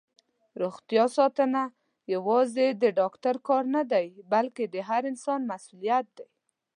دروغتیا 0.53 1.05
ساتنه 1.17 1.63
یوازې 2.13 2.67
د 2.81 2.83
ډاکټر 2.99 3.35
کار 3.47 3.63
نه 3.75 3.83
دی، 3.91 4.07
بلکې 4.33 4.63
د 4.73 4.75
هر 4.89 5.01
انسان 5.11 5.39
مسؤلیت 5.51 6.07
دی. 6.17 6.27